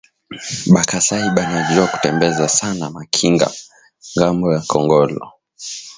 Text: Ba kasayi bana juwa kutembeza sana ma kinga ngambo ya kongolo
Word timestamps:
Ba 0.73 0.81
kasayi 0.89 1.27
bana 1.35 1.59
juwa 1.69 1.85
kutembeza 1.93 2.45
sana 2.59 2.83
ma 2.95 3.03
kinga 3.15 3.49
ngambo 4.15 4.45
ya 4.53 4.61
kongolo 4.69 5.21